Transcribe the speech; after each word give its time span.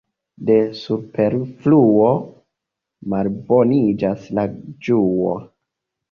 De 0.49 0.53
superfluo 0.77 2.07
malboniĝas 3.13 4.23
la 4.39 4.47
ĝuo. 4.87 5.35